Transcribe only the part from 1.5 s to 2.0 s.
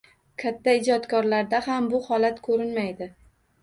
ham